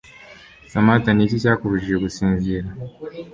Samantha 0.71 1.09
Niki 1.13 1.41
cyakubujije 1.43 1.95
gusinzira 2.03 2.67